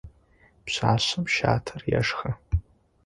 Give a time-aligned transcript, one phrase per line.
[0.63, 2.29] Пшъашъэм щатэр ешхы.